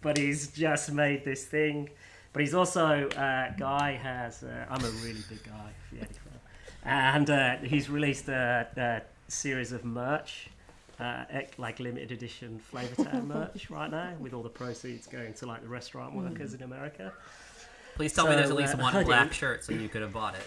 [0.00, 1.90] But he's just made this thing.
[2.32, 4.42] But he's also uh, Guy has.
[4.42, 6.40] Uh, I'm a really big Guy Fieri fan,
[6.84, 10.48] and uh, he's released a, a series of merch.
[11.00, 11.24] Uh,
[11.58, 15.62] like limited edition Flavor Town merch right now, with all the proceeds going to like
[15.62, 17.12] the restaurant workers in America.
[17.96, 19.06] Please tell me there's at least uh, one hoodie.
[19.06, 20.44] black shirt so you could have bought it.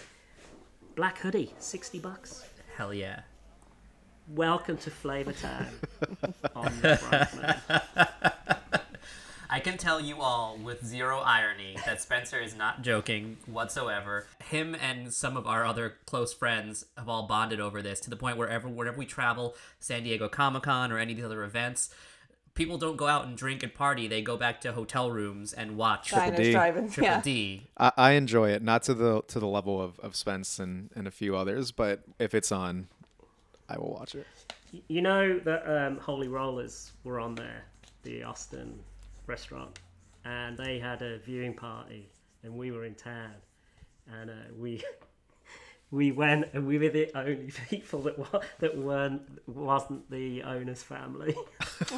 [0.94, 2.44] Black hoodie, sixty bucks.
[2.76, 3.20] Hell yeah.
[4.28, 5.66] Welcome to Flavortown.
[6.56, 8.55] on the front, man.
[9.48, 14.26] I can tell you all with zero irony that Spencer is not joking whatsoever.
[14.44, 18.16] Him and some of our other close friends have all bonded over this to the
[18.16, 21.44] point where ever, wherever we travel, San Diego Comic Con or any of the other
[21.44, 21.90] events,
[22.54, 24.08] people don't go out and drink and party.
[24.08, 26.52] They go back to hotel rooms and watch Diners, D.
[26.52, 27.20] Triple yeah.
[27.20, 27.66] D.
[27.78, 31.06] I, I enjoy it, not to the to the level of, of Spence and, and
[31.06, 32.88] a few others, but if it's on,
[33.68, 34.26] I will watch it.
[34.88, 37.64] You know that um, Holy Rollers were on there,
[38.02, 38.80] the Austin
[39.26, 39.78] restaurant,
[40.24, 42.08] and they had a viewing party,
[42.42, 43.34] and we were in town,
[44.12, 44.82] and uh, we
[45.90, 50.82] we went, and we were the only people that wa- that weren't wasn't the owner's
[50.82, 51.34] family,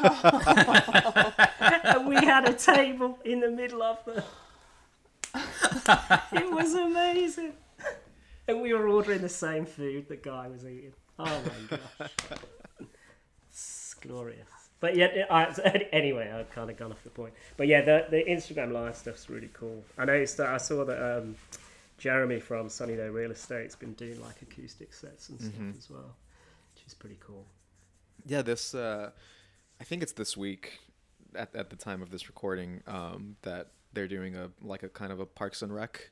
[1.84, 4.24] and we had a table in the middle of the.
[6.32, 7.52] it was amazing.
[8.46, 10.94] And we were ordering the same food the guy was eating.
[11.18, 12.10] Oh my gosh.
[13.50, 14.48] It's glorious.
[14.80, 15.46] But yeah, it- I,
[15.92, 17.34] anyway, I've kind of gone off the point.
[17.56, 19.82] But yeah, the, the Instagram live stuff's really cool.
[19.96, 21.36] I noticed that I saw that um,
[21.98, 26.14] Jeremy from Sunny Day Real Estate's been doing like acoustic sets and stuff as well,
[26.74, 27.44] which is pretty cool.
[28.26, 29.10] Yeah, this uh,
[29.80, 30.78] I think it's this week
[31.34, 35.10] at, at the time of this recording um, that they're doing a like a kind
[35.12, 36.10] of a Parks and Rec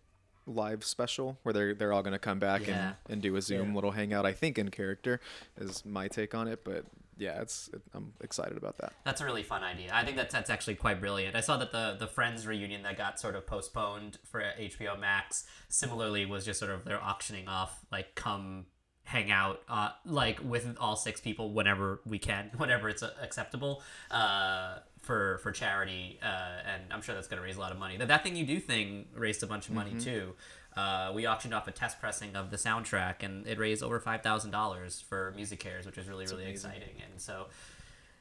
[0.48, 2.94] live special where they're they're all gonna come back Yeah.
[3.06, 3.74] and, and do a Zoom Yeah.
[3.74, 4.24] little hangout.
[4.26, 5.20] I think in character
[5.60, 6.84] is my take on it, but
[7.18, 8.92] yeah, it's it, I'm excited about that.
[9.04, 9.90] That's a really fun idea.
[9.92, 11.34] I think that's that's actually quite brilliant.
[11.36, 15.44] I saw that the the Friends reunion that got sort of postponed for HBO Max
[15.68, 18.66] similarly was just sort of they're auctioning off like come
[19.04, 24.78] hang out uh, like with all six people whenever we can, whenever it's acceptable uh,
[25.00, 26.18] for for charity.
[26.22, 27.96] Uh, and I'm sure that's going to raise a lot of money.
[27.96, 30.34] That that thing you do thing raised a bunch of money too.
[30.76, 34.22] Uh, we auctioned off a test pressing of the soundtrack, and it raised over five
[34.22, 37.02] thousand dollars for MusiCares, which is really really exciting.
[37.10, 37.46] And so,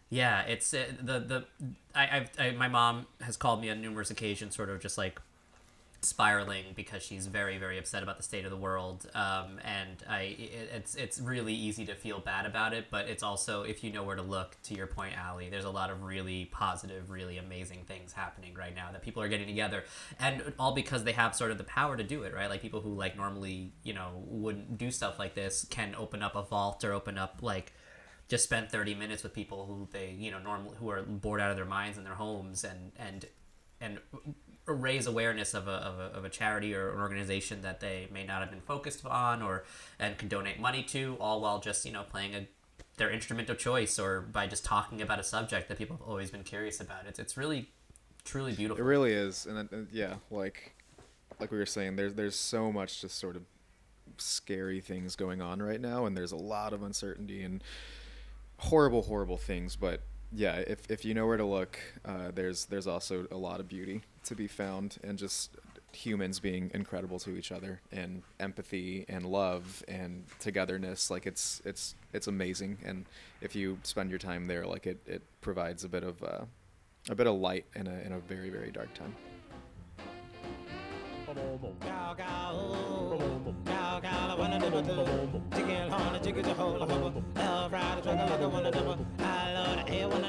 [0.09, 1.45] yeah, it's uh, the the
[1.93, 5.19] I, I've I, my mom has called me on numerous occasions, sort of just like
[6.05, 10.21] spiraling because she's very very upset about the state of the world um, and I
[10.37, 13.91] it, it's it's really easy to feel bad about it but it's also if you
[13.91, 17.37] know where to look to your point Ali there's a lot of really positive really
[17.37, 19.83] amazing things happening right now that people are getting together
[20.19, 22.49] and all because they have sort of the power to do it right?
[22.49, 26.35] Like people who like normally you know wouldn't do stuff like this can open up
[26.35, 27.73] a vault or open up like
[28.27, 31.51] just spend 30 minutes with people who they you know normally who are bored out
[31.51, 33.25] of their minds in their homes and and
[33.81, 33.99] and
[34.73, 38.25] raise awareness of a, of a, of a charity or an organization that they may
[38.25, 39.63] not have been focused on or
[39.99, 42.47] and can donate money to all while just you know playing a
[42.97, 46.31] their instrument of choice or by just talking about a subject that people have always
[46.31, 47.69] been curious about it's, it's really
[48.25, 50.73] truly beautiful It really is, and uh, yeah, like
[51.39, 53.43] like we were saying, there's there's so much just sort of
[54.17, 57.63] scary things going on right now, and there's a lot of uncertainty and
[58.57, 59.75] horrible, horrible things.
[59.75, 60.01] But
[60.31, 63.67] yeah, if if you know where to look, uh, there's there's also a lot of
[63.67, 65.55] beauty to be found, and just
[65.91, 71.09] humans being incredible to each other, and empathy and love and togetherness.
[71.09, 73.05] Like it's it's it's amazing, and
[73.41, 76.45] if you spend your time there, like it it provides a bit of uh,
[77.09, 79.15] a bit of light in a in a very very dark time.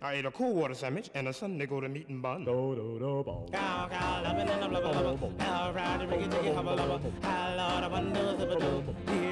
[0.00, 2.44] I ate a cool water sandwich and a Sunday go to meat and bun.
[2.44, 3.48] Dodo ball.
[3.50, 3.56] He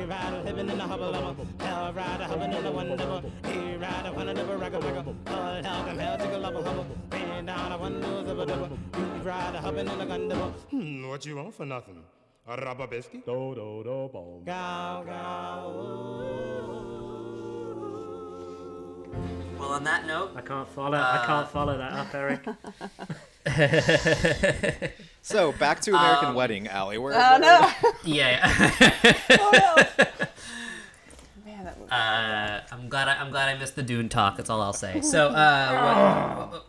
[0.05, 1.47] ride a wonderful rack of the hover lover.
[1.61, 3.31] Now, ride a hover, another one double.
[3.45, 5.05] He ride a one another wreck a wreck.
[5.97, 6.87] hell tickle level hobble.
[10.71, 12.03] Hmm, what you want for nothing?
[12.49, 13.25] A rubber biscuit?
[13.25, 14.43] Do do do boom.
[19.59, 20.97] Well, on that note, I can't follow.
[20.99, 22.45] I can't follow that up, Eric.
[25.23, 26.99] So back to American Um, Wedding, Allie.
[26.99, 27.69] Where, Oh no!
[28.05, 28.49] yeah.
[29.29, 29.75] Oh no!
[31.45, 31.91] Man, that movie.
[31.91, 34.37] Uh, I'm glad I, I'm glad I missed the Dune talk.
[34.37, 35.01] That's all I'll say.
[35.01, 36.65] So, uh, what,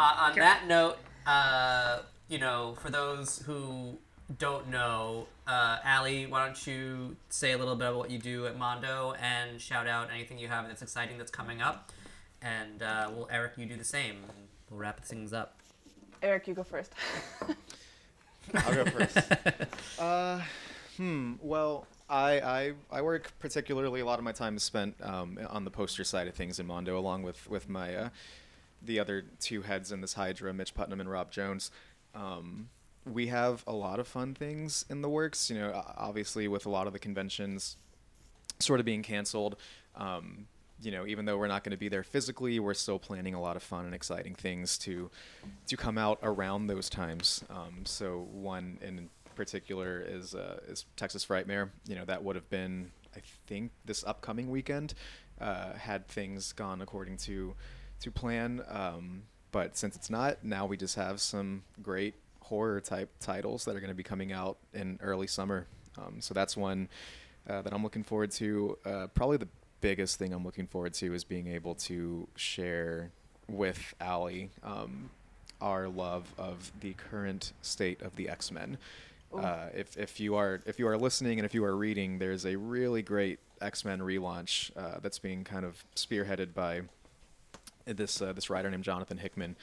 [0.00, 3.98] uh, on that note, uh, you know, for those who
[4.36, 8.46] don't know, uh, Allie, why don't you say a little bit about what you do
[8.46, 11.90] at Mondo and shout out anything you have that's exciting that's coming up,
[12.42, 14.16] and uh, well, Eric, you do the same,
[14.70, 15.58] we'll wrap things up.
[16.22, 16.92] Eric, you go first.
[18.54, 19.18] I'll go first.
[19.98, 20.40] uh,
[20.96, 21.34] hmm.
[21.40, 25.64] Well, I, I I work particularly a lot of my time is spent um, on
[25.64, 28.08] the poster side of things in Mondo, along with with my uh,
[28.82, 31.70] the other two heads in this Hydra, Mitch Putnam and Rob Jones.
[32.14, 32.70] Um,
[33.12, 35.50] we have a lot of fun things in the works.
[35.50, 37.76] You know, obviously with a lot of the conventions
[38.58, 39.56] sort of being canceled.
[39.96, 40.46] Um,
[40.80, 43.40] you know, even though we're not going to be there physically, we're still planning a
[43.40, 45.10] lot of fun and exciting things to
[45.66, 47.44] to come out around those times.
[47.50, 51.70] Um, so one in particular is uh, is Texas Frightmare.
[51.88, 54.94] You know, that would have been I think this upcoming weekend
[55.40, 57.54] uh, had things gone according to
[58.00, 58.62] to plan.
[58.68, 62.14] Um, but since it's not, now we just have some great
[62.48, 65.66] horror type titles that are going to be coming out in early summer.
[65.98, 66.88] Um, so that's one
[67.48, 68.78] uh, that I'm looking forward to.
[68.84, 69.48] Uh, probably the
[69.80, 73.10] biggest thing I'm looking forward to is being able to share
[73.48, 75.10] with Allie um,
[75.60, 78.78] our love of the current state of the X Men.
[79.34, 82.46] Uh, if, if you are if you are listening and if you are reading, there's
[82.46, 86.82] a really great X Men relaunch uh, that's being kind of spearheaded by
[87.84, 89.56] this uh, this writer named Jonathan Hickman,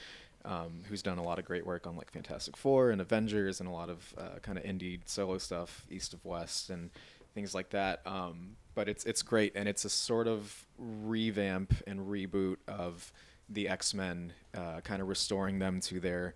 [0.45, 3.67] um, who's done a lot of great work on like Fantastic Four and Avengers and
[3.67, 6.89] a lot of uh, kind of indie solo stuff, East of West and
[7.33, 8.01] things like that.
[8.05, 13.11] Um, but it's it's great and it's a sort of revamp and reboot of
[13.49, 16.35] the X Men, uh, kind of restoring them to their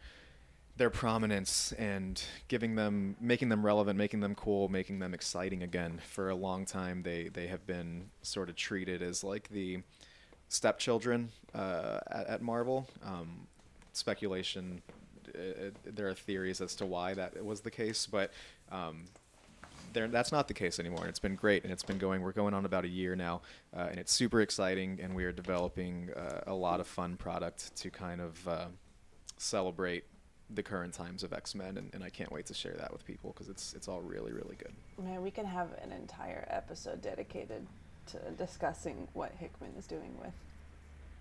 [0.80, 6.00] their prominence and giving them making them relevant making them cool making them exciting again
[6.08, 9.80] for a long time they they have been sort of treated as like the
[10.48, 13.46] stepchildren uh, at, at marvel um,
[13.94, 14.82] speculation
[15.36, 18.32] uh, there are theories as to why that was the case but
[18.72, 19.06] um,
[19.94, 21.08] there, that's not the case anymore.
[21.08, 22.22] It's been great, and it's been going.
[22.22, 23.42] We're going on about a year now,
[23.76, 25.00] uh, and it's super exciting.
[25.02, 28.66] And we are developing uh, a lot of fun product to kind of uh,
[29.38, 30.06] celebrate
[30.52, 33.06] the current times of X Men, and, and I can't wait to share that with
[33.06, 34.74] people because it's it's all really really good.
[35.04, 37.66] Man, we can have an entire episode dedicated
[38.08, 40.34] to discussing what Hickman is doing with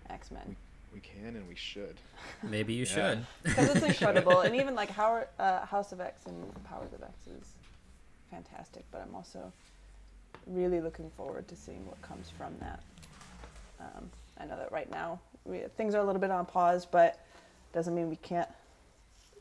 [0.09, 0.55] X Men.
[0.93, 1.97] We can and we should.
[2.43, 2.85] Maybe you Yeah.
[3.13, 3.25] should.
[3.43, 7.27] Because it's incredible, and even like Howard, uh, House of X and Powers of X
[7.27, 7.53] is
[8.31, 8.83] fantastic.
[8.91, 9.51] But I'm also
[10.47, 12.81] really looking forward to seeing what comes from that.
[13.79, 14.09] Um,
[14.39, 17.25] I know that right now we, things are a little bit on pause, but
[17.73, 18.49] doesn't mean we can't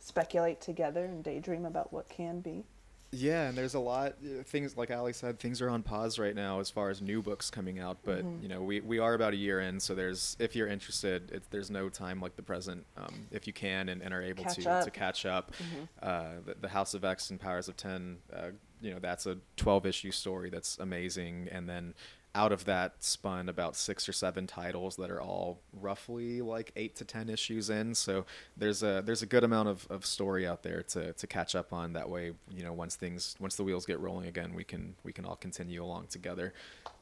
[0.01, 2.65] speculate together and daydream about what can be.
[3.11, 5.39] Yeah, and there's a lot uh, things like Ali said.
[5.39, 7.99] Things are on pause right now as far as new books coming out.
[8.05, 8.43] But Mhm.
[8.43, 11.43] you know, we, we are about a year in, so there's if you're interested, it,
[11.51, 12.85] there's no time like the present.
[12.99, 14.85] Um, if you can and, and are able Catch to up.
[14.85, 15.89] to catch up, Mhm.
[16.03, 18.51] uh, the, the House of X and Powers of Ten, uh,
[18.83, 21.95] you know, that's a 12 issue story that's amazing, and then
[22.35, 26.95] out of that spun about six or seven titles that are all roughly like eight
[26.97, 27.95] to ten issues in.
[27.95, 28.26] So
[28.57, 31.72] there's a there's a good amount of, of story out there to, to catch up
[31.72, 31.95] on.
[31.95, 35.12] That way, you know, once things once the wheels get rolling again, we can we
[35.12, 36.53] can all continue along together.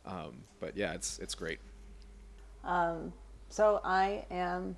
[0.05, 1.59] Um, but yeah, it's it's great.
[2.65, 3.13] Um,
[3.49, 4.77] so I am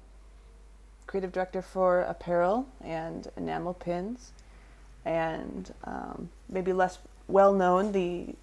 [1.07, 4.33] creative director for apparel and enamel pins,
[5.05, 8.35] and um, maybe less well known the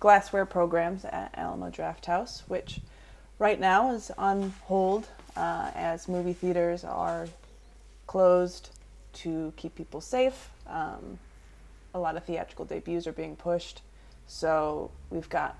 [0.00, 2.80] glassware programs at Alamo Drafthouse, which
[3.38, 7.28] right now is on hold uh, as movie theaters are
[8.06, 8.70] closed
[9.12, 10.50] to keep people safe.
[10.66, 11.18] Um,
[11.94, 13.82] a lot of theatrical debuts are being pushed,
[14.26, 15.56] so we've got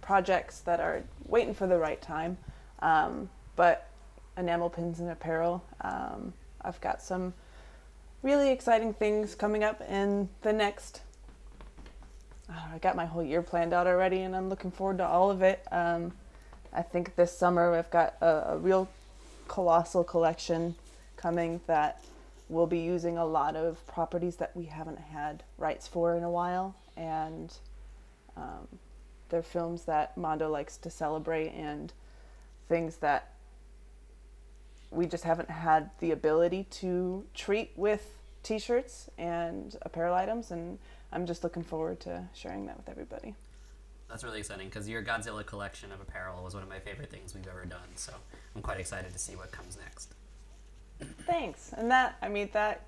[0.00, 2.38] projects that are waiting for the right time.
[2.80, 3.88] Um, but
[4.36, 7.34] enamel pins and apparel, um, I've got some
[8.22, 11.02] really exciting things coming up in the next.
[12.50, 15.42] I got my whole year planned out already, and I'm looking forward to all of
[15.42, 15.62] it.
[15.70, 16.12] Um,
[16.72, 18.88] I think this summer I've got a, a real
[19.48, 20.74] colossal collection
[21.16, 22.02] coming that
[22.48, 26.30] we'll be using a lot of properties that we haven't had rights for in a
[26.30, 27.54] while, and
[28.36, 28.66] um,
[29.28, 31.92] they're films that Mondo likes to celebrate and
[32.68, 33.34] things that
[34.90, 40.78] we just haven't had the ability to treat with T-shirts and apparel items, and
[41.12, 43.34] I'm just looking forward to sharing that with everybody.
[44.08, 47.34] That's really exciting because your Godzilla collection of apparel was one of my favorite things
[47.34, 47.88] we've ever done.
[47.94, 48.12] So
[48.56, 50.14] I'm quite excited to see what comes next.
[51.26, 51.72] Thanks.
[51.76, 52.82] And that, I mean, that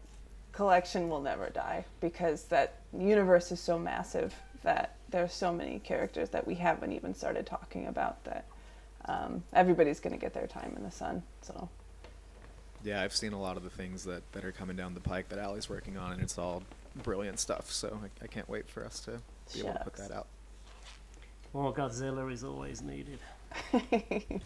[0.51, 6.29] collection will never die because that universe is so massive that there's so many characters
[6.31, 8.45] that we haven't even started talking about that
[9.07, 11.23] um, everybody's going to get their time in the sun.
[11.41, 11.68] So
[12.85, 15.29] Yeah, I've seen a lot of the things that, that are coming down the pike
[15.31, 16.62] that Allie's working on, and it's all
[17.03, 17.70] brilliant stuff.
[17.70, 19.20] So I, I can't wait for us to
[19.53, 20.09] be able to put Shucks.
[20.09, 20.26] that out.
[21.53, 23.18] More Godzilla is always needed.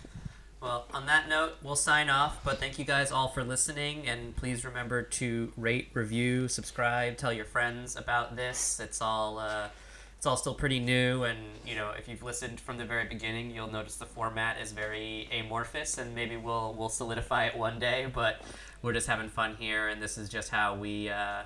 [0.61, 2.43] Well, on that note, we'll sign off.
[2.43, 7.33] But thank you guys all for listening, and please remember to rate, review, subscribe, tell
[7.33, 8.81] your friends about this.
[8.81, 9.69] It's all uh,
[10.17, 13.51] it's all still pretty new, and you know if you've listened from the very beginning,
[13.51, 18.11] you'll notice the format is very amorphous, and maybe we'll we'll solidify it one day.
[18.13, 18.41] But
[18.81, 21.43] we're just having fun here, and this is just how we uh,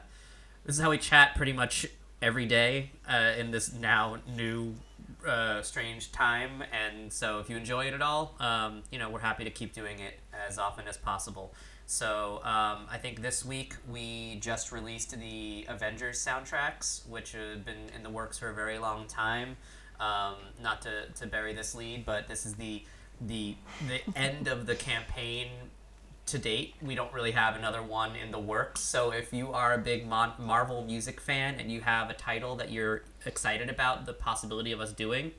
[0.65, 1.87] this is how we chat pretty much
[2.23, 4.75] every day uh, in this now new
[5.27, 6.63] uh, strange time.
[6.73, 9.73] And so if you enjoy it at all um, you know we're happy to keep
[9.73, 11.55] doing it as often as possible.
[11.87, 17.91] So um, i think this week we just released the avengers soundtracks which have been
[17.97, 19.57] in the works for a very long time.
[19.99, 22.85] Um, not to, to bury this lead but this is the
[23.21, 23.57] the
[23.87, 25.49] the end of the campaign
[26.31, 28.81] to date, we don't really have another one in the works.
[28.81, 32.57] So if you are a big Mon- Marvel music fan and you have a title
[32.57, 35.33] that you're excited about the possibility of us doing,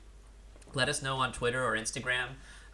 [0.74, 2.26] let us know on Twitter or Instagram.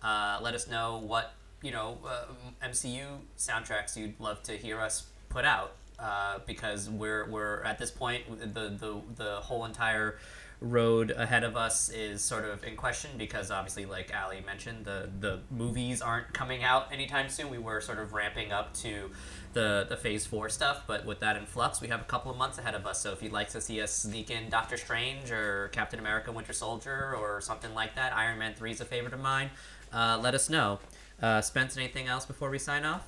[0.03, 2.25] Uh, let us know what you know uh,
[2.67, 3.05] MCU
[3.37, 5.75] soundtracks you'd love to hear us put out.
[5.99, 10.17] Uh, because we're we're at this point the the the whole entire
[10.61, 15.09] road ahead of us is sort of in question because obviously like Ali mentioned the
[15.21, 17.51] the movies aren't coming out anytime soon.
[17.51, 19.11] We were sort of ramping up to
[19.53, 22.37] the the phase 4 stuff but with that in flux we have a couple of
[22.37, 23.01] months ahead of us.
[23.01, 26.53] So if you'd like to see us sneak in Doctor Strange or Captain America Winter
[26.53, 29.51] Soldier or something like that Iron Man 3 is a favorite of mine
[29.93, 30.79] uh, let us know.
[31.21, 33.03] Uh, Spence anything else before we sign off?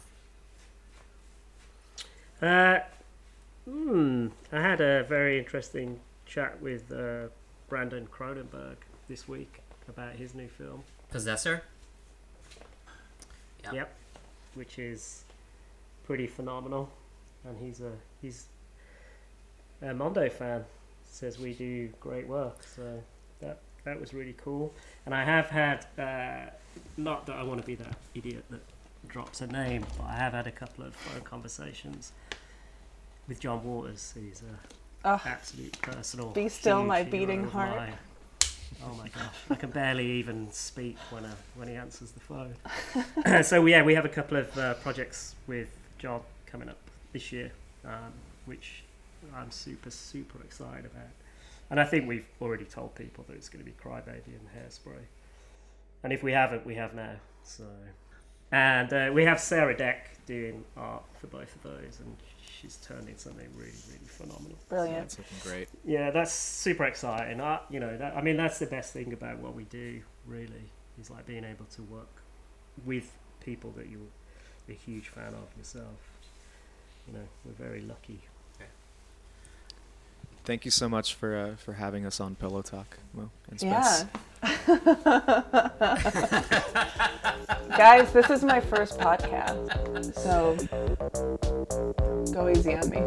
[2.42, 2.78] Uh,
[3.68, 7.28] hmm, I had a very interesting chat with uh,
[7.70, 8.76] Brandon Cronenberg
[9.08, 10.82] this week about his new film.
[11.10, 11.62] Possessor
[13.64, 13.72] Yeah.
[13.72, 13.94] Yep,
[14.54, 15.24] which is
[16.04, 16.90] pretty phenomenal,
[17.44, 18.46] and he's a he's
[19.80, 20.64] a Mondo fan.
[21.10, 23.02] Says we do great work, so
[23.40, 24.72] that that was really cool.
[25.06, 26.50] And I have had uh,
[26.96, 28.62] not that I want to be that idiot that
[29.08, 32.12] drops a name, but I have had a couple of phone conversations
[33.28, 34.14] with John Waters.
[34.18, 34.58] He's a
[35.04, 35.20] Ugh.
[35.24, 36.30] absolute personal.
[36.30, 37.76] Be still my beating heart.
[37.76, 37.94] mine.
[38.84, 42.54] Oh my gosh, I can barely even speak when uh, when he answers the phone.
[43.42, 46.78] so yeah, we have a couple of uh, projects with John coming up
[47.12, 47.52] this year,
[47.84, 48.12] um,
[48.46, 48.84] which
[49.34, 51.08] I'm super super excited about.
[51.70, 55.04] And I think we've already told people that it's going to be Crybaby and Hairspray.
[56.02, 57.14] And if we haven't, we have now.
[57.44, 57.64] So,
[58.50, 62.16] and uh, we have Sarah Deck doing art for both of those, and
[62.60, 64.58] she's turned in something really really phenomenal.
[64.68, 65.04] Brilliant.
[65.04, 65.68] It's looking great.
[65.84, 67.40] Yeah, that's super exciting.
[67.40, 70.00] I, you know, that, I mean, that's the best thing about what we do.
[70.26, 72.22] Really, is like being able to work
[72.84, 74.00] with people that you're
[74.68, 75.98] a huge fan of yourself.
[77.06, 78.20] You know, we're very lucky.
[80.44, 84.06] Thank you so much for uh, for having us on Pillow Talk, Mo and Spence.
[84.06, 84.08] Yeah.
[87.76, 90.56] Guys, this is my first podcast, so
[92.32, 93.02] go easy on me.